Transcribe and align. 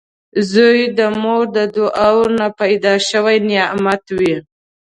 •زوی 0.51 0.79
د 0.97 0.99
مور 1.21 1.41
د 1.55 1.57
دعاوو 1.75 2.25
نه 2.39 2.47
پیدا 2.59 2.93
شوي 3.09 3.37
نعمت 3.49 4.03
وي 4.17 4.35